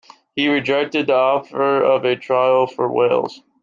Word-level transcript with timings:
He 0.35 0.47
rejected 0.47 1.05
the 1.05 1.13
offer 1.13 1.83
of 1.83 2.05
a 2.05 2.15
trial 2.15 2.65
for 2.65 2.91
Wales. 2.91 3.43